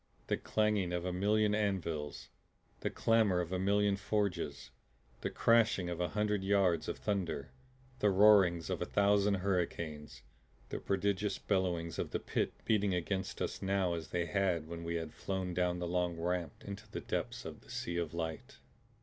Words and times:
The 0.25 0.37
clanging 0.37 0.93
of 0.93 1.05
a 1.05 1.13
million 1.13 1.53
anvils; 1.53 2.29
the 2.79 2.89
clamor 2.89 3.39
of 3.39 3.51
a 3.51 3.59
million 3.59 3.95
forges; 3.97 4.71
the 5.19 5.29
crashing 5.29 5.91
of 5.91 6.01
a 6.01 6.07
hundred 6.07 6.41
years 6.43 6.87
of 6.87 6.97
thunder; 6.97 7.51
the 7.99 8.09
roarings 8.09 8.71
of 8.71 8.81
a 8.81 8.85
thousand 8.87 9.35
hurricanes. 9.35 10.23
The 10.69 10.79
prodigious 10.79 11.37
bellowings 11.37 11.99
of 11.99 12.09
the 12.09 12.19
Pit 12.19 12.53
beating 12.65 12.95
against 12.95 13.43
us 13.43 13.61
now 13.61 13.93
as 13.93 14.07
they 14.07 14.25
had 14.25 14.67
when 14.67 14.83
we 14.83 14.95
had 14.95 15.13
flown 15.13 15.53
down 15.53 15.77
the 15.77 15.85
long 15.87 16.17
ramp 16.17 16.63
into 16.65 16.89
the 16.89 17.01
depths 17.01 17.45
of 17.45 17.61
the 17.61 17.69
Sea 17.69 17.97
of 17.97 18.11
Light. 18.11 18.57